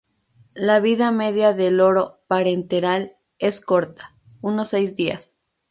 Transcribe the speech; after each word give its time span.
La 0.55 0.79
vida 0.79 1.11
media 1.11 1.53
del 1.53 1.79
oro 1.79 2.23
parenteral 2.25 3.17
es 3.37 3.61
corta, 3.61 4.15
unos 4.41 4.69
seis 4.69 4.95
días. 4.95 5.37